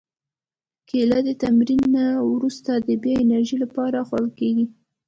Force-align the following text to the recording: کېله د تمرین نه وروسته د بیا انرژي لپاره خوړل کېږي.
کېله 0.89 1.19
د 1.27 1.29
تمرین 1.43 1.83
نه 1.95 2.05
وروسته 2.33 2.71
د 2.87 2.89
بیا 3.01 3.15
انرژي 3.23 3.57
لپاره 3.63 3.97
خوړل 4.07 4.31
کېږي. 4.39 4.65